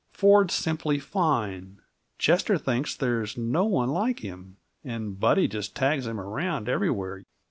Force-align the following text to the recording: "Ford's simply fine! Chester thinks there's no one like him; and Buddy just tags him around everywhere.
"Ford's 0.13 0.55
simply 0.55 0.97
fine! 0.97 1.77
Chester 2.17 2.57
thinks 2.57 2.95
there's 2.95 3.37
no 3.37 3.65
one 3.65 3.89
like 3.91 4.21
him; 4.21 4.57
and 4.83 5.19
Buddy 5.19 5.47
just 5.47 5.75
tags 5.75 6.07
him 6.07 6.19
around 6.19 6.67
everywhere. 6.67 7.21